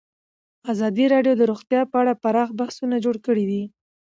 ازادي 0.71 1.05
راډیو 1.13 1.33
د 1.37 1.41
روغتیا 1.51 1.81
په 1.91 1.95
اړه 2.01 2.19
پراخ 2.23 2.49
بحثونه 2.59 2.95
جوړ 3.05 3.15
کړي. 3.25 3.61